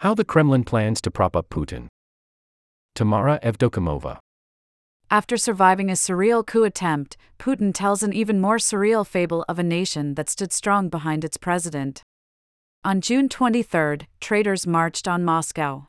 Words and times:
How 0.00 0.14
the 0.14 0.24
Kremlin 0.24 0.64
plans 0.64 1.02
to 1.02 1.10
prop 1.10 1.36
up 1.36 1.50
Putin. 1.50 1.88
Tamara 2.94 3.38
Evdokimova. 3.42 4.16
After 5.10 5.36
surviving 5.36 5.90
a 5.90 5.92
surreal 5.92 6.46
coup 6.46 6.64
attempt, 6.64 7.18
Putin 7.38 7.74
tells 7.74 8.02
an 8.02 8.14
even 8.14 8.40
more 8.40 8.56
surreal 8.56 9.06
fable 9.06 9.44
of 9.46 9.58
a 9.58 9.62
nation 9.62 10.14
that 10.14 10.30
stood 10.30 10.54
strong 10.54 10.88
behind 10.88 11.22
its 11.22 11.36
president. 11.36 12.02
On 12.82 13.02
June 13.02 13.28
23, 13.28 14.08
traitors 14.20 14.66
marched 14.66 15.06
on 15.06 15.22
Moscow. 15.22 15.88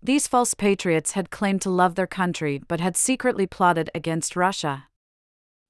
These 0.00 0.28
false 0.28 0.54
patriots 0.54 1.12
had 1.12 1.30
claimed 1.30 1.62
to 1.62 1.70
love 1.70 1.96
their 1.96 2.06
country 2.06 2.62
but 2.68 2.78
had 2.78 2.96
secretly 2.96 3.48
plotted 3.48 3.90
against 3.92 4.36
Russia. 4.36 4.84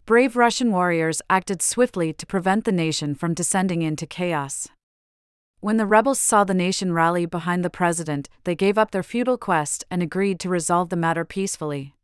Brave 0.04 0.36
Russian 0.36 0.72
warriors 0.72 1.22
acted 1.30 1.62
swiftly 1.62 2.12
to 2.12 2.26
prevent 2.26 2.66
the 2.66 2.70
nation 2.70 3.14
from 3.14 3.32
descending 3.32 3.80
into 3.80 4.06
chaos. 4.06 4.68
When 5.66 5.78
the 5.78 5.84
rebels 5.84 6.20
saw 6.20 6.44
the 6.44 6.54
nation 6.54 6.92
rally 6.92 7.26
behind 7.26 7.64
the 7.64 7.70
president, 7.70 8.28
they 8.44 8.54
gave 8.54 8.78
up 8.78 8.92
their 8.92 9.02
futile 9.02 9.36
quest 9.36 9.82
and 9.90 10.00
agreed 10.00 10.38
to 10.38 10.48
resolve 10.48 10.90
the 10.90 10.96
matter 10.96 11.24
peacefully. 11.24 11.96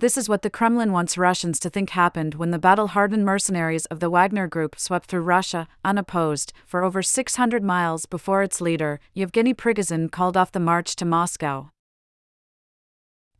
This 0.00 0.16
is 0.16 0.28
what 0.28 0.42
the 0.42 0.50
Kremlin 0.50 0.90
wants 0.90 1.16
Russians 1.16 1.60
to 1.60 1.70
think 1.70 1.90
happened 1.90 2.34
when 2.34 2.50
the 2.50 2.58
battle 2.58 2.88
hardened 2.88 3.24
mercenaries 3.24 3.86
of 3.86 4.00
the 4.00 4.10
Wagner 4.10 4.48
Group 4.48 4.80
swept 4.80 5.06
through 5.06 5.20
Russia, 5.20 5.68
unopposed, 5.84 6.52
for 6.66 6.82
over 6.82 7.04
600 7.04 7.62
miles 7.62 8.04
before 8.06 8.42
its 8.42 8.60
leader, 8.60 8.98
Yevgeny 9.14 9.54
Prigozhin, 9.54 10.10
called 10.10 10.36
off 10.36 10.50
the 10.50 10.58
march 10.58 10.96
to 10.96 11.04
Moscow. 11.04 11.70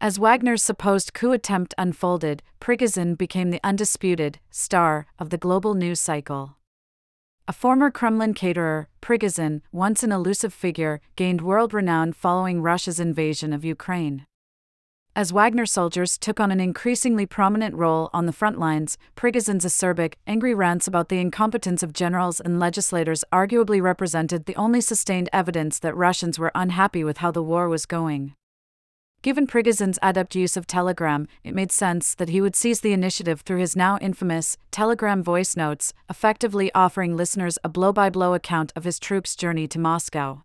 As 0.00 0.20
Wagner's 0.20 0.62
supposed 0.62 1.14
coup 1.14 1.32
attempt 1.32 1.74
unfolded, 1.78 2.44
Prigozhin 2.60 3.16
became 3.16 3.50
the 3.50 3.60
undisputed 3.64 4.38
star 4.52 5.06
of 5.18 5.30
the 5.30 5.36
global 5.36 5.74
news 5.74 5.98
cycle. 5.98 6.58
A 7.48 7.52
former 7.52 7.90
Kremlin 7.90 8.34
caterer, 8.34 8.86
Prigozhin, 9.00 9.62
once 9.72 10.04
an 10.04 10.12
elusive 10.12 10.54
figure, 10.54 11.00
gained 11.16 11.40
world 11.40 11.74
renown 11.74 12.12
following 12.12 12.62
Russia's 12.62 13.00
invasion 13.00 13.52
of 13.52 13.64
Ukraine. 13.64 14.26
As 15.16 15.32
Wagner 15.32 15.66
soldiers 15.66 16.16
took 16.16 16.38
on 16.38 16.52
an 16.52 16.60
increasingly 16.60 17.26
prominent 17.26 17.74
role 17.74 18.10
on 18.14 18.26
the 18.26 18.32
front 18.32 18.60
lines, 18.60 18.96
Prigozhin's 19.16 19.64
acerbic, 19.64 20.14
angry 20.24 20.54
rants 20.54 20.86
about 20.86 21.08
the 21.08 21.18
incompetence 21.18 21.82
of 21.82 21.92
generals 21.92 22.38
and 22.38 22.60
legislators 22.60 23.24
arguably 23.32 23.82
represented 23.82 24.46
the 24.46 24.56
only 24.56 24.80
sustained 24.80 25.28
evidence 25.32 25.80
that 25.80 25.96
Russians 25.96 26.38
were 26.38 26.52
unhappy 26.54 27.02
with 27.02 27.18
how 27.18 27.32
the 27.32 27.42
war 27.42 27.68
was 27.68 27.86
going. 27.86 28.34
Given 29.22 29.46
Prigozhin's 29.46 30.00
adept 30.02 30.34
use 30.34 30.56
of 30.56 30.66
Telegram, 30.66 31.28
it 31.44 31.54
made 31.54 31.70
sense 31.70 32.12
that 32.16 32.30
he 32.30 32.40
would 32.40 32.56
seize 32.56 32.80
the 32.80 32.92
initiative 32.92 33.42
through 33.42 33.60
his 33.60 33.76
now 33.76 33.96
infamous 33.98 34.56
Telegram 34.72 35.22
voice 35.22 35.54
notes, 35.54 35.92
effectively 36.10 36.72
offering 36.74 37.16
listeners 37.16 37.56
a 37.62 37.68
blow 37.68 37.92
by 37.92 38.10
blow 38.10 38.34
account 38.34 38.72
of 38.74 38.82
his 38.82 38.98
troops' 38.98 39.36
journey 39.36 39.68
to 39.68 39.78
Moscow. 39.78 40.42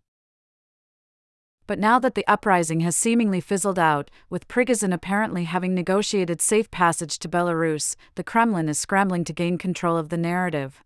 But 1.66 1.80
now 1.80 1.98
that 1.98 2.14
the 2.14 2.26
uprising 2.28 2.78
has 2.80 2.96
seemingly 2.96 3.40
fizzled 3.40 3.80
out, 3.80 4.12
with 4.30 4.46
Prigozhin 4.46 4.94
apparently 4.94 5.42
having 5.42 5.74
negotiated 5.74 6.40
safe 6.40 6.70
passage 6.70 7.18
to 7.18 7.28
Belarus, 7.28 7.96
the 8.14 8.22
Kremlin 8.22 8.68
is 8.68 8.78
scrambling 8.78 9.24
to 9.24 9.32
gain 9.32 9.58
control 9.58 9.96
of 9.96 10.08
the 10.08 10.16
narrative. 10.16 10.84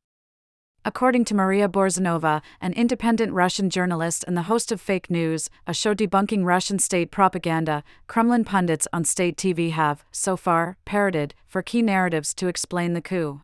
According 0.84 1.26
to 1.26 1.34
Maria 1.34 1.68
Borzunova, 1.68 2.42
an 2.60 2.72
independent 2.72 3.32
Russian 3.32 3.70
journalist 3.70 4.24
and 4.26 4.36
the 4.36 4.42
host 4.50 4.72
of 4.72 4.80
Fake 4.80 5.08
News, 5.08 5.48
a 5.64 5.72
show 5.72 5.94
debunking 5.94 6.44
Russian 6.44 6.80
state 6.80 7.12
propaganda, 7.12 7.84
Kremlin 8.08 8.44
pundits 8.44 8.88
on 8.92 9.04
state 9.04 9.36
TV 9.36 9.70
have, 9.70 10.04
so 10.10 10.36
far, 10.36 10.76
parroted 10.84 11.34
for 11.46 11.62
key 11.62 11.82
narratives 11.82 12.34
to 12.34 12.48
explain 12.48 12.94
the 12.94 13.00
coup. 13.00 13.42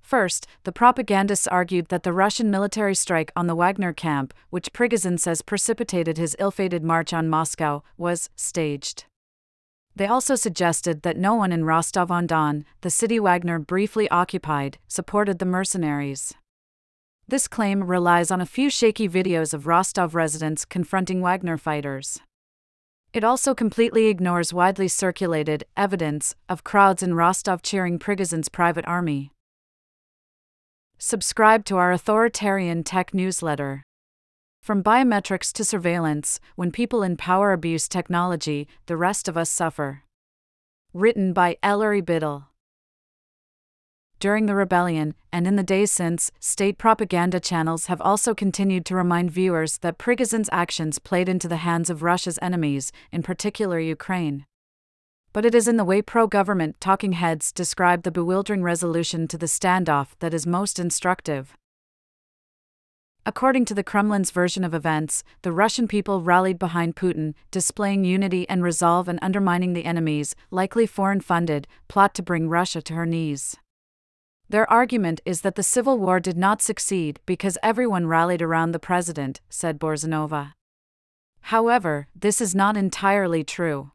First, 0.00 0.46
the 0.62 0.70
propagandists 0.70 1.48
argued 1.48 1.88
that 1.88 2.04
the 2.04 2.12
Russian 2.12 2.52
military 2.52 2.94
strike 2.94 3.32
on 3.34 3.48
the 3.48 3.56
Wagner 3.56 3.92
camp, 3.92 4.32
which 4.50 4.72
Prigozhin 4.72 5.18
says 5.18 5.42
precipitated 5.42 6.18
his 6.18 6.36
ill 6.38 6.52
fated 6.52 6.84
march 6.84 7.12
on 7.12 7.28
Moscow, 7.28 7.82
was 7.98 8.30
staged. 8.36 9.06
They 9.96 10.06
also 10.06 10.34
suggested 10.34 11.02
that 11.02 11.16
no 11.16 11.34
one 11.34 11.52
in 11.52 11.64
Rostov 11.64 12.10
on 12.10 12.26
Don, 12.26 12.64
the 12.80 12.90
city 12.90 13.20
Wagner 13.20 13.60
briefly 13.60 14.08
occupied, 14.10 14.78
supported 14.88 15.38
the 15.38 15.44
mercenaries. 15.44 16.34
This 17.28 17.46
claim 17.46 17.84
relies 17.84 18.30
on 18.30 18.40
a 18.40 18.46
few 18.46 18.68
shaky 18.68 19.08
videos 19.08 19.54
of 19.54 19.66
Rostov 19.66 20.14
residents 20.14 20.64
confronting 20.64 21.22
Wagner 21.22 21.56
fighters. 21.56 22.20
It 23.12 23.22
also 23.22 23.54
completely 23.54 24.06
ignores 24.06 24.52
widely 24.52 24.88
circulated 24.88 25.64
evidence 25.76 26.34
of 26.48 26.64
crowds 26.64 27.00
in 27.00 27.14
Rostov 27.14 27.62
cheering 27.62 28.00
Prigozhin's 28.00 28.48
private 28.48 28.86
army. 28.88 29.30
Subscribe 30.98 31.64
to 31.66 31.76
our 31.76 31.92
authoritarian 31.92 32.82
tech 32.82 33.14
newsletter. 33.14 33.84
From 34.64 34.82
biometrics 34.82 35.52
to 35.52 35.62
surveillance, 35.62 36.40
when 36.56 36.70
people 36.70 37.02
in 37.02 37.18
power 37.18 37.52
abuse 37.52 37.86
technology, 37.86 38.66
the 38.86 38.96
rest 38.96 39.28
of 39.28 39.36
us 39.36 39.50
suffer. 39.50 40.04
Written 40.94 41.34
by 41.34 41.58
Ellery 41.62 42.00
Biddle. 42.00 42.46
During 44.18 44.46
the 44.46 44.54
rebellion, 44.54 45.16
and 45.30 45.46
in 45.46 45.56
the 45.56 45.62
days 45.62 45.92
since, 45.92 46.32
state 46.40 46.78
propaganda 46.78 47.40
channels 47.40 47.88
have 47.88 48.00
also 48.00 48.34
continued 48.34 48.86
to 48.86 48.96
remind 48.96 49.30
viewers 49.30 49.76
that 49.80 49.98
Prigozhin's 49.98 50.48
actions 50.50 50.98
played 50.98 51.28
into 51.28 51.46
the 51.46 51.58
hands 51.58 51.90
of 51.90 52.02
Russia's 52.02 52.38
enemies, 52.40 52.90
in 53.12 53.22
particular 53.22 53.78
Ukraine 53.78 54.46
but 55.34 55.44
it 55.44 55.52
is 55.52 55.66
in 55.66 55.76
the 55.76 55.84
way 55.84 56.00
pro 56.00 56.28
government 56.28 56.80
talking 56.80 57.10
heads 57.10 57.50
describe 57.50 58.04
the 58.04 58.12
bewildering 58.12 58.62
resolution 58.62 59.26
to 59.26 59.36
the 59.36 59.46
standoff 59.46 60.10
that 60.20 60.32
is 60.32 60.46
most 60.46 60.78
instructive. 60.78 61.56
According 63.26 63.64
to 63.66 63.74
the 63.74 63.84
Kremlin's 63.84 64.30
version 64.30 64.64
of 64.64 64.74
events, 64.74 65.24
the 65.40 65.52
Russian 65.52 65.88
people 65.88 66.20
rallied 66.20 66.58
behind 66.58 66.94
Putin, 66.94 67.32
displaying 67.50 68.04
unity 68.04 68.46
and 68.50 68.62
resolve 68.62 69.08
and 69.08 69.18
undermining 69.22 69.72
the 69.72 69.86
enemy's, 69.86 70.36
likely 70.50 70.86
foreign 70.86 71.22
funded, 71.22 71.66
plot 71.88 72.14
to 72.16 72.22
bring 72.22 72.50
Russia 72.50 72.82
to 72.82 72.92
her 72.92 73.06
knees. 73.06 73.56
Their 74.50 74.70
argument 74.70 75.22
is 75.24 75.40
that 75.40 75.54
the 75.54 75.62
civil 75.62 75.98
war 75.98 76.20
did 76.20 76.36
not 76.36 76.60
succeed 76.60 77.18
because 77.24 77.56
everyone 77.62 78.06
rallied 78.06 78.42
around 78.42 78.72
the 78.72 78.78
president, 78.78 79.40
said 79.48 79.80
Borzunova. 79.80 80.52
However, 81.48 82.08
this 82.14 82.42
is 82.42 82.54
not 82.54 82.76
entirely 82.76 83.42
true. 83.42 83.92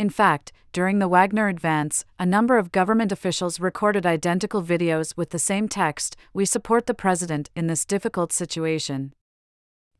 In 0.00 0.08
fact, 0.08 0.50
during 0.72 0.98
the 0.98 1.08
Wagner 1.08 1.48
advance, 1.48 2.06
a 2.18 2.24
number 2.24 2.56
of 2.56 2.72
government 2.72 3.12
officials 3.12 3.60
recorded 3.60 4.06
identical 4.06 4.62
videos 4.62 5.14
with 5.14 5.28
the 5.28 5.38
same 5.38 5.68
text 5.68 6.16
We 6.32 6.46
support 6.46 6.86
the 6.86 6.94
president 6.94 7.50
in 7.54 7.66
this 7.66 7.84
difficult 7.84 8.32
situation. 8.32 9.12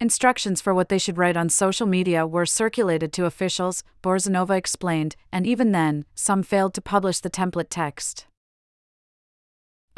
Instructions 0.00 0.62
for 0.62 0.72
what 0.72 0.88
they 0.88 0.97
should 0.97 1.19
write 1.19 1.37
on 1.37 1.50
social 1.50 1.87
media 1.87 2.27
were 2.27 2.47
circulated 2.47 3.12
to 3.12 3.27
officials, 3.27 3.84
Borzunova 4.03 4.56
explained, 4.56 5.16
and 5.31 5.47
even 5.47 5.72
then, 5.72 6.06
some 6.15 6.43
failed 6.43 6.72
to 6.77 6.81
publish 6.81 7.21
the 7.21 7.28
template 7.28 7.69
text. 7.69 8.27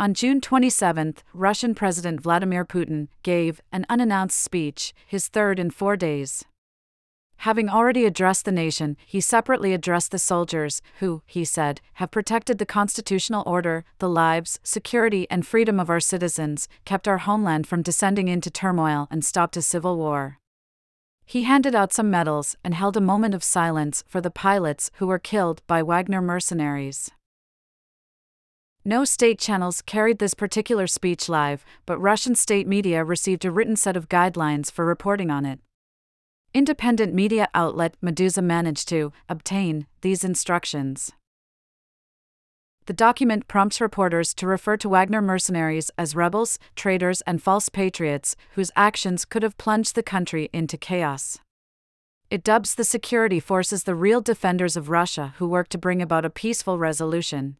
On 0.00 0.14
June 0.14 0.40
27, 0.40 1.14
Russian 1.32 1.76
President 1.76 2.20
Vladimir 2.20 2.64
Putin 2.64 3.06
gave 3.22 3.60
an 3.70 3.86
unannounced 3.88 4.42
speech, 4.42 4.94
his 5.06 5.28
third 5.28 5.60
in 5.60 5.70
four 5.70 5.96
days. 5.96 6.44
Having 7.42 7.70
already 7.70 8.06
addressed 8.06 8.44
the 8.44 8.52
nation, 8.52 8.96
he 9.04 9.20
separately 9.20 9.74
addressed 9.74 10.12
the 10.12 10.18
soldiers, 10.20 10.80
who, 11.00 11.22
he 11.26 11.44
said, 11.44 11.80
have 11.94 12.12
protected 12.12 12.58
the 12.58 12.64
constitutional 12.64 13.42
order, 13.48 13.84
the 13.98 14.08
lives, 14.08 14.60
security, 14.62 15.26
and 15.28 15.44
freedom 15.44 15.80
of 15.80 15.90
our 15.90 15.98
citizens, 15.98 16.68
kept 16.84 17.08
our 17.08 17.18
homeland 17.18 17.66
from 17.66 17.82
descending 17.82 18.28
into 18.28 18.48
turmoil, 18.48 19.08
and 19.10 19.24
stopped 19.24 19.56
a 19.56 19.62
civil 19.62 19.96
war. 19.96 20.38
He 21.24 21.42
handed 21.42 21.74
out 21.74 21.92
some 21.92 22.08
medals 22.08 22.56
and 22.62 22.74
held 22.74 22.96
a 22.96 23.00
moment 23.00 23.34
of 23.34 23.42
silence 23.42 24.04
for 24.06 24.20
the 24.20 24.30
pilots 24.30 24.92
who 24.98 25.08
were 25.08 25.18
killed 25.18 25.62
by 25.66 25.82
Wagner 25.82 26.22
mercenaries. 26.22 27.10
No 28.84 29.04
state 29.04 29.40
channels 29.40 29.82
carried 29.82 30.20
this 30.20 30.34
particular 30.34 30.86
speech 30.86 31.28
live, 31.28 31.64
but 31.86 31.98
Russian 31.98 32.36
state 32.36 32.68
media 32.68 33.02
received 33.02 33.44
a 33.44 33.50
written 33.50 33.74
set 33.74 33.96
of 33.96 34.08
guidelines 34.08 34.70
for 34.70 34.86
reporting 34.86 35.32
on 35.32 35.44
it. 35.44 35.58
Independent 36.54 37.14
media 37.14 37.48
outlet 37.54 37.96
Meduza 38.02 38.44
managed 38.44 38.86
to 38.90 39.10
obtain 39.26 39.86
these 40.02 40.22
instructions. 40.22 41.10
The 42.84 42.92
document 42.92 43.48
prompts 43.48 43.80
reporters 43.80 44.34
to 44.34 44.46
refer 44.46 44.76
to 44.78 44.88
Wagner 44.90 45.22
mercenaries 45.22 45.90
as 45.96 46.14
rebels, 46.14 46.58
traitors, 46.76 47.22
and 47.22 47.42
false 47.42 47.70
patriots 47.70 48.36
whose 48.54 48.70
actions 48.76 49.24
could 49.24 49.42
have 49.42 49.56
plunged 49.56 49.94
the 49.94 50.02
country 50.02 50.50
into 50.52 50.76
chaos. 50.76 51.38
It 52.28 52.44
dubs 52.44 52.74
the 52.74 52.84
security 52.84 53.40
forces 53.40 53.84
the 53.84 53.94
real 53.94 54.20
defenders 54.20 54.76
of 54.76 54.90
Russia 54.90 55.32
who 55.38 55.48
work 55.48 55.68
to 55.68 55.78
bring 55.78 56.02
about 56.02 56.26
a 56.26 56.30
peaceful 56.30 56.78
resolution. 56.78 57.56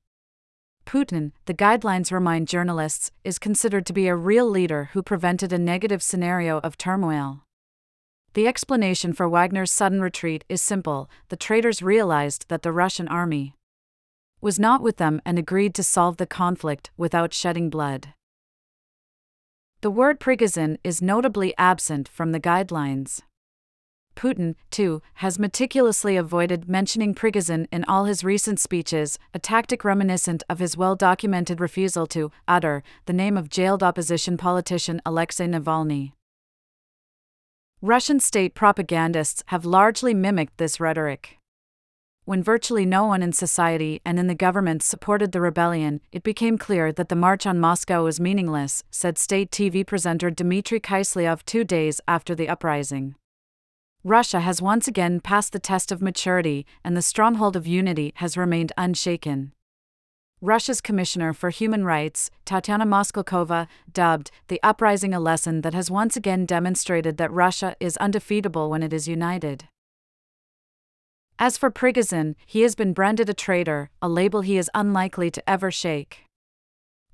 Putin, 0.84 1.32
the 1.46 1.54
guidelines 1.54 2.12
remind 2.12 2.46
journalists, 2.46 3.10
is 3.24 3.38
considered 3.38 3.86
to 3.86 3.94
be 3.94 4.08
a 4.08 4.16
real 4.16 4.46
leader 4.46 4.90
who 4.92 5.02
prevented 5.02 5.50
a 5.50 5.58
negative 5.58 6.02
scenario 6.02 6.58
of 6.58 6.76
turmoil. 6.76 7.44
The 8.34 8.46
explanation 8.46 9.12
for 9.12 9.28
Wagner's 9.28 9.70
sudden 9.70 10.00
retreat 10.00 10.44
is 10.48 10.62
simple 10.62 11.10
the 11.28 11.36
traitors 11.36 11.82
realized 11.82 12.46
that 12.48 12.62
the 12.62 12.72
Russian 12.72 13.06
army 13.08 13.54
was 14.40 14.58
not 14.58 14.82
with 14.82 14.96
them 14.96 15.20
and 15.24 15.38
agreed 15.38 15.74
to 15.74 15.82
solve 15.82 16.16
the 16.16 16.26
conflict 16.26 16.90
without 16.96 17.34
shedding 17.34 17.70
blood. 17.70 18.14
The 19.82 19.90
word 19.90 20.18
Prigozhin 20.18 20.78
is 20.82 21.02
notably 21.02 21.54
absent 21.58 22.08
from 22.08 22.32
the 22.32 22.40
guidelines. 22.40 23.20
Putin, 24.16 24.54
too, 24.70 25.02
has 25.14 25.38
meticulously 25.38 26.16
avoided 26.16 26.68
mentioning 26.68 27.14
Prigozhin 27.14 27.66
in 27.70 27.84
all 27.84 28.04
his 28.04 28.24
recent 28.24 28.60
speeches, 28.60 29.18
a 29.34 29.38
tactic 29.38 29.84
reminiscent 29.84 30.42
of 30.48 30.58
his 30.58 30.76
well 30.76 30.96
documented 30.96 31.60
refusal 31.60 32.06
to 32.08 32.30
utter 32.48 32.82
the 33.06 33.12
name 33.12 33.36
of 33.36 33.48
jailed 33.48 33.82
opposition 33.82 34.36
politician 34.36 35.00
Alexei 35.04 35.46
Navalny. 35.46 36.12
Russian 37.84 38.20
state 38.20 38.54
propagandists 38.54 39.42
have 39.46 39.64
largely 39.64 40.14
mimicked 40.14 40.56
this 40.56 40.78
rhetoric. 40.78 41.38
When 42.24 42.40
virtually 42.40 42.86
no 42.86 43.06
one 43.06 43.24
in 43.24 43.32
society 43.32 44.00
and 44.04 44.20
in 44.20 44.28
the 44.28 44.36
government 44.36 44.84
supported 44.84 45.32
the 45.32 45.40
rebellion, 45.40 46.00
it 46.12 46.22
became 46.22 46.58
clear 46.58 46.92
that 46.92 47.08
the 47.08 47.16
march 47.16 47.44
on 47.44 47.58
Moscow 47.58 48.04
was 48.04 48.20
meaningless, 48.20 48.84
said 48.92 49.18
state 49.18 49.50
TV 49.50 49.84
presenter 49.84 50.30
Dmitry 50.30 50.78
Kiselyov 50.78 51.44
two 51.44 51.64
days 51.64 52.00
after 52.06 52.36
the 52.36 52.48
uprising. 52.48 53.16
Russia 54.04 54.38
has 54.38 54.62
once 54.62 54.86
again 54.86 55.18
passed 55.18 55.52
the 55.52 55.58
test 55.58 55.90
of 55.90 56.00
maturity, 56.00 56.64
and 56.84 56.96
the 56.96 57.02
stronghold 57.02 57.56
of 57.56 57.66
unity 57.66 58.12
has 58.18 58.36
remained 58.36 58.70
unshaken. 58.78 59.50
Russia's 60.44 60.80
Commissioner 60.80 61.32
for 61.32 61.50
Human 61.50 61.84
Rights, 61.84 62.28
Tatiana 62.44 62.84
Moskalkova, 62.84 63.68
dubbed 63.92 64.32
the 64.48 64.58
uprising 64.64 65.14
a 65.14 65.20
lesson 65.20 65.60
that 65.60 65.72
has 65.72 65.88
once 65.88 66.16
again 66.16 66.46
demonstrated 66.46 67.16
that 67.16 67.30
Russia 67.30 67.76
is 67.78 67.96
undefeatable 67.98 68.68
when 68.68 68.82
it 68.82 68.92
is 68.92 69.06
united. 69.06 69.68
As 71.38 71.56
for 71.56 71.70
Prigozhin, 71.70 72.34
he 72.44 72.62
has 72.62 72.74
been 72.74 72.92
branded 72.92 73.28
a 73.28 73.34
traitor, 73.34 73.90
a 74.02 74.08
label 74.08 74.40
he 74.40 74.58
is 74.58 74.68
unlikely 74.74 75.30
to 75.30 75.48
ever 75.48 75.70
shake. 75.70 76.24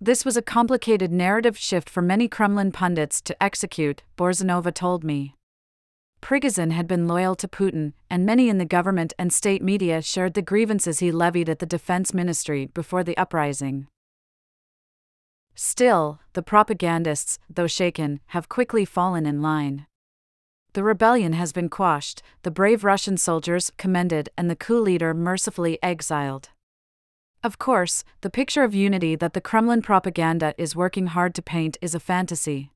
This 0.00 0.24
was 0.24 0.38
a 0.38 0.42
complicated 0.42 1.12
narrative 1.12 1.58
shift 1.58 1.90
for 1.90 2.00
many 2.00 2.28
Kremlin 2.28 2.72
pundits 2.72 3.20
to 3.20 3.42
execute, 3.42 4.04
Borzunova 4.16 4.72
told 4.72 5.04
me. 5.04 5.34
Prigozhin 6.28 6.72
had 6.72 6.86
been 6.86 7.08
loyal 7.08 7.34
to 7.36 7.48
Putin, 7.48 7.94
and 8.10 8.26
many 8.26 8.50
in 8.50 8.58
the 8.58 8.66
government 8.66 9.14
and 9.18 9.32
state 9.32 9.62
media 9.62 10.02
shared 10.02 10.34
the 10.34 10.42
grievances 10.42 10.98
he 10.98 11.10
levied 11.10 11.48
at 11.48 11.58
the 11.58 11.64
defense 11.64 12.12
ministry 12.12 12.66
before 12.66 13.02
the 13.02 13.16
uprising. 13.16 13.86
Still, 15.54 16.20
the 16.34 16.42
propagandists, 16.42 17.38
though 17.48 17.66
shaken, 17.66 18.20
have 18.26 18.50
quickly 18.50 18.84
fallen 18.84 19.24
in 19.24 19.40
line. 19.40 19.86
The 20.74 20.82
rebellion 20.82 21.32
has 21.32 21.54
been 21.54 21.70
quashed, 21.70 22.22
the 22.42 22.50
brave 22.50 22.84
Russian 22.84 23.16
soldiers 23.16 23.72
commended, 23.78 24.28
and 24.36 24.50
the 24.50 24.54
coup 24.54 24.80
leader 24.80 25.14
mercifully 25.14 25.78
exiled. 25.82 26.50
Of 27.42 27.58
course, 27.58 28.04
the 28.20 28.28
picture 28.28 28.64
of 28.64 28.74
unity 28.74 29.16
that 29.16 29.32
the 29.32 29.40
Kremlin 29.40 29.80
propaganda 29.80 30.54
is 30.58 30.76
working 30.76 31.06
hard 31.06 31.34
to 31.36 31.40
paint 31.40 31.78
is 31.80 31.94
a 31.94 32.00
fantasy. 32.00 32.70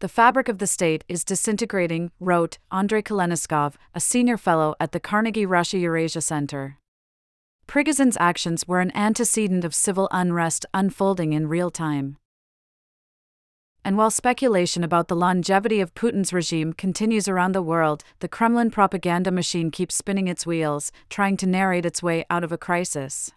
The 0.00 0.08
fabric 0.08 0.48
of 0.48 0.58
the 0.58 0.66
state 0.66 1.04
is 1.08 1.24
disintegrating, 1.24 2.12
wrote 2.20 2.58
Andrei 2.70 3.02
Kolesnikov, 3.02 3.74
a 3.94 4.00
senior 4.00 4.36
fellow 4.36 4.76
at 4.78 4.92
the 4.92 5.00
Carnegie 5.00 5.46
Russia 5.46 5.78
Eurasia 5.78 6.20
Center. 6.20 6.78
Prigozhin's 7.66 8.16
actions 8.20 8.66
were 8.68 8.80
an 8.80 8.94
antecedent 8.94 9.64
of 9.64 9.74
civil 9.74 10.08
unrest 10.10 10.64
unfolding 10.72 11.32
in 11.32 11.48
real 11.48 11.70
time 11.70 12.16
and 13.88 13.96
while 13.96 14.10
speculation 14.10 14.84
about 14.84 15.08
the 15.08 15.16
longevity 15.16 15.80
of 15.80 15.94
Putin's 15.94 16.30
regime 16.30 16.74
continues 16.74 17.26
around 17.26 17.52
the 17.54 17.62
world, 17.62 18.04
the 18.18 18.28
Kremlin 18.28 18.70
propaganda 18.70 19.30
machine 19.30 19.70
keeps 19.70 19.94
spinning 19.94 20.28
its 20.28 20.44
wheels, 20.44 20.92
trying 21.08 21.38
to 21.38 21.46
narrate 21.46 21.86
its 21.86 22.02
way 22.02 22.22
out 22.28 22.44
of 22.44 22.52
a 22.52 22.58
crisis. 22.58 23.32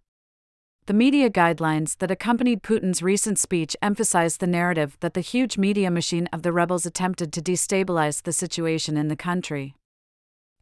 The 0.87 0.93
media 0.93 1.29
guidelines 1.29 1.97
that 1.99 2.09
accompanied 2.09 2.63
Putin's 2.63 3.03
recent 3.03 3.37
speech 3.37 3.77
emphasized 3.83 4.39
the 4.39 4.47
narrative 4.47 4.97
that 5.01 5.13
the 5.13 5.21
huge 5.21 5.57
media 5.57 5.91
machine 5.91 6.27
of 6.33 6.41
the 6.41 6.51
rebels 6.51 6.87
attempted 6.87 7.31
to 7.33 7.41
destabilize 7.41 8.23
the 8.23 8.33
situation 8.33 8.97
in 8.97 9.07
the 9.07 9.15
country. 9.15 9.75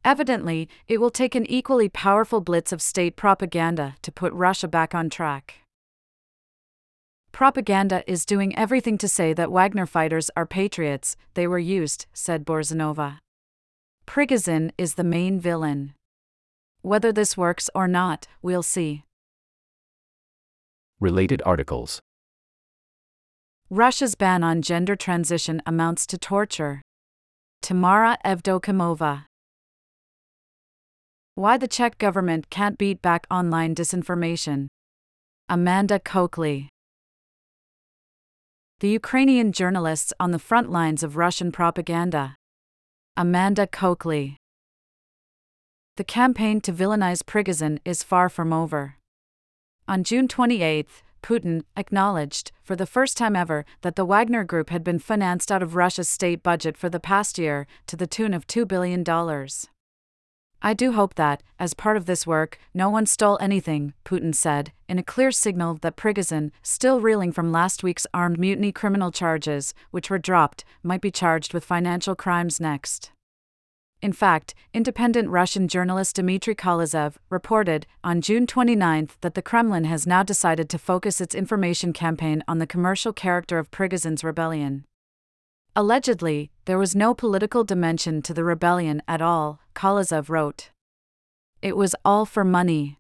Evidently, 0.04 0.68
it 0.88 1.00
will 1.00 1.10
take 1.10 1.36
an 1.36 1.46
equally 1.50 1.88
powerful 1.88 2.42
blitz 2.42 2.74
of 2.74 2.82
state 2.82 3.16
propaganda 3.16 3.96
to 4.02 4.12
put 4.12 4.34
Russia 4.34 4.68
back 4.68 4.94
on 4.94 5.10
track. 5.10 5.56
Propaganda 7.32 8.04
is 8.06 8.26
doing 8.26 8.54
everything 8.58 8.98
to 8.98 9.08
say 9.08 9.34
that 9.34 9.52
Wagner 9.52 9.86
fighters 9.86 10.30
are 10.36 10.46
patriots, 10.46 11.16
they 11.34 11.48
were 11.48 11.60
used, 11.60 12.08
said 12.14 12.46
Borzunova. 12.46 13.20
Prigozhin 14.06 14.72
is 14.78 14.96
the 14.96 15.04
main 15.04 15.40
villain. 15.40 15.94
Whether 16.82 17.14
this 17.14 17.38
works 17.38 17.70
or 17.74 17.88
not, 17.88 18.28
we'll 18.42 18.64
see. 18.64 19.04
Related 21.00 21.42
articles 21.46 22.00
Russia's 23.70 24.16
ban 24.16 24.44
on 24.44 24.62
gender 24.62 24.96
transition 24.96 25.62
amounts 25.66 26.08
to 26.08 26.18
torture. 26.18 26.82
Tamara 27.62 28.18
Evdokimova. 28.26 29.26
Why 31.36 31.58
the 31.58 31.68
Czech 31.68 31.98
government 31.98 32.50
can't 32.50 32.78
beat 32.78 33.02
back 33.02 33.28
online 33.30 33.76
disinformation. 33.76 34.68
Amanda 35.48 36.00
Coakley 36.00 36.70
the 38.80 38.88
Ukrainian 38.88 39.52
journalists 39.52 40.14
on 40.22 40.32
the 40.32 40.40
front 40.40 40.72
lines 40.72 41.04
of 41.04 41.18
Russian 41.18 41.52
propaganda. 41.52 42.36
Amanda 43.18 43.68
Coakley. 43.68 44.38
The 45.98 46.06
campaign 46.06 46.62
to 46.62 46.72
villainize 46.72 47.22
Prigozhin 47.22 47.80
is 47.84 48.04
far 48.04 48.30
from 48.30 48.54
over. 48.54 48.96
On 49.90 50.04
June 50.04 50.28
28, 50.28 50.86
Putin 51.24 51.64
acknowledged, 51.76 52.52
for 52.62 52.76
the 52.76 52.86
first 52.86 53.18
time 53.18 53.36
ever, 53.36 53.66
that 53.82 53.96
the 53.96 54.06
Wagner 54.06 54.44
Group 54.44 54.70
had 54.70 54.84
been 54.84 55.00
financed 55.00 55.52
out 55.52 55.64
of 55.64 55.74
Russia's 55.74 56.08
state 56.08 56.44
budget 56.44 56.78
for 56.78 56.90
the 56.90 57.00
past 57.00 57.40
year, 57.40 57.66
to 57.88 57.96
the 57.96 58.06
tune 58.06 58.36
of 58.36 58.46
$2 58.46 58.68
billion. 58.68 59.04
I 60.62 60.76
do 60.76 60.92
hope 60.92 61.16
that, 61.16 61.42
as 61.58 61.74
part 61.74 61.98
of 61.98 62.06
this 62.06 62.28
work, 62.28 62.60
no 62.72 62.88
one 62.92 63.08
stole 63.08 63.40
anything, 63.42 63.96
Putin 64.06 64.36
said, 64.36 64.74
in 64.88 65.00
a 65.00 65.04
clear 65.04 65.32
signal 65.32 65.80
that 65.82 65.98
Prigozhin, 65.98 66.52
still 66.62 67.02
reeling 67.02 67.32
from 67.32 67.52
last 67.52 67.82
week's 67.82 68.06
armed 68.14 68.38
mutiny 68.38 68.72
criminal 68.72 69.12
charges, 69.12 69.74
which 69.90 70.12
were 70.12 70.20
dropped, 70.20 70.64
might 70.84 71.02
be 71.02 71.10
charged 71.10 71.52
with 71.52 71.66
financial 71.66 72.14
crimes 72.14 72.60
next. 72.60 73.10
In 74.02 74.14
fact, 74.14 74.54
independent 74.74 75.30
Russian 75.30 75.68
journalist 75.68 76.16
Dmitry 76.16 76.56
Kolezev 76.56 77.16
reported 77.30 77.86
on 78.02 78.22
June 78.22 78.48
29 78.48 79.10
that 79.20 79.34
the 79.34 79.42
Kremlin 79.42 79.84
has 79.84 80.08
now 80.08 80.24
decided 80.24 80.70
to 80.70 80.78
focus 80.78 81.20
its 81.20 81.36
information 81.36 81.92
campaign 81.92 82.42
on 82.48 82.60
the 82.60 82.68
commercial 82.68 83.12
character 83.12 83.60
of 83.60 83.72
Prigozhin's 83.72 84.24
rebellion. 84.24 84.86
Allegedly, 85.76 86.50
there 86.64 86.78
was 86.78 86.96
no 86.96 87.14
political 87.14 87.66
dimension 87.66 88.22
to 88.22 88.34
the 88.34 88.46
rebellion 88.46 89.02
at 89.06 89.22
all, 89.22 89.60
Kolezev 89.76 90.30
wrote. 90.30 90.70
It 91.62 91.76
was 91.76 91.94
all 92.06 92.26
for 92.26 92.46
money. 92.46 92.99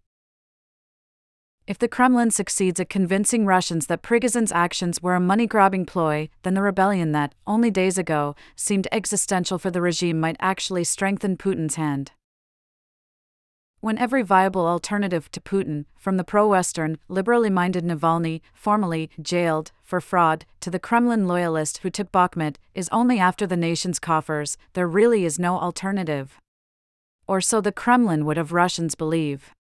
If 1.69 1.77
the 1.77 1.88
Kremlin 1.88 2.31
succeeds 2.31 2.79
at 2.79 2.89
convincing 2.89 3.45
Russians 3.45 3.85
that 3.85 4.01
Prigozhin's 4.01 4.51
actions 4.51 5.03
were 5.03 5.13
a 5.13 5.19
money 5.19 5.45
grabbing 5.45 5.85
ploy, 5.85 6.29
then 6.41 6.55
the 6.55 6.63
rebellion 6.63 7.11
that, 7.11 7.35
only 7.45 7.69
days 7.69 7.95
ago, 7.99 8.35
seemed 8.55 8.88
existential 8.91 9.59
for 9.59 9.69
the 9.69 9.79
regime 9.79 10.19
might 10.19 10.35
actually 10.39 10.83
strengthen 10.83 11.38
Putin's 11.38 11.75
hand 11.75 12.11
when 13.81 13.97
every 13.97 14.21
viable 14.21 14.67
alternative 14.67 15.31
to 15.31 15.39
Putin, 15.39 15.85
from 15.95 16.17
the 16.17 16.23
pro 16.23 16.47
Western, 16.47 16.97
liberally 17.07 17.49
minded 17.49 17.83
Navalny, 17.83 18.41
formerly 18.53 19.09
jailed 19.21 19.71
for 19.83 20.01
fraud, 20.01 20.45
to 20.59 20.69
the 20.69 20.79
Kremlin 20.79 21.27
loyalist 21.27 21.77
who 21.79 21.89
took 21.89 22.11
Bakhmut, 22.11 22.57
is 22.75 22.89
only 22.91 23.19
after 23.19 23.47
the 23.47 23.55
nation's 23.55 23.99
coffers, 23.99 24.57
there 24.73 24.88
really 24.88 25.23
is 25.23 25.39
no 25.39 25.57
alternative. 25.57 26.39
Or 27.25 27.39
so 27.39 27.61
the 27.61 27.71
Kremlin 27.71 28.25
would 28.25 28.38
have 28.38 28.51
Russians 28.51 28.95
believe. 28.95 29.51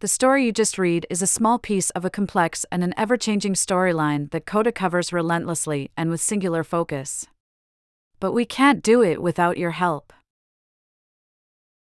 The 0.00 0.06
story 0.06 0.44
you 0.44 0.52
just 0.52 0.78
read 0.78 1.08
is 1.10 1.22
a 1.22 1.26
small 1.26 1.58
piece 1.58 1.90
of 1.90 2.04
a 2.04 2.10
complex 2.10 2.64
and 2.70 2.84
an 2.84 2.94
ever 2.96 3.16
changing 3.16 3.54
storyline 3.54 4.30
that 4.30 4.46
Coda 4.46 4.70
covers 4.70 5.12
relentlessly 5.12 5.90
and 5.96 6.08
with 6.08 6.20
singular 6.20 6.62
focus. 6.62 7.26
But 8.20 8.30
we 8.30 8.44
can't 8.44 8.80
do 8.80 9.02
it 9.02 9.20
without 9.20 9.58
your 9.58 9.72
help. 9.72 10.12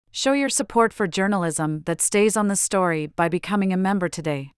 Show 0.09 0.33
your 0.33 0.49
support 0.49 0.93
for 0.93 1.05
journalism 1.05 1.83
that 1.85 2.01
stays 2.01 2.35
on 2.35 2.47
the 2.47 2.55
story 2.55 3.05
by 3.05 3.29
becoming 3.29 3.71
a 3.71 3.77
member 3.77 4.09
today. 4.09 4.51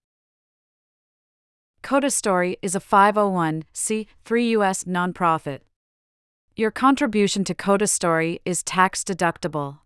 Coda 1.82 2.10
Story 2.10 2.56
is 2.62 2.74
a 2.74 2.80
501c3 2.80 4.48
U.S. 4.48 4.84
nonprofit. 4.84 5.60
Your 6.56 6.70
contribution 6.70 7.44
to 7.44 7.54
Coda 7.54 7.88
Story 7.88 8.40
is 8.46 8.62
tax 8.62 9.04
deductible. 9.04 9.80